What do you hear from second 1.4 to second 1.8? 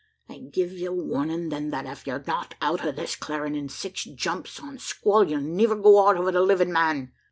then,